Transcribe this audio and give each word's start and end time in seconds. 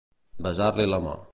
Besar-li 0.45 0.89
la 0.95 1.03
mà. 1.09 1.19